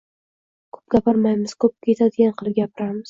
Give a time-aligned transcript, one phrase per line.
[0.77, 2.99] —Ko‘p gapirmaymiz, ko‘pga yetadigan qilib gapiramiz!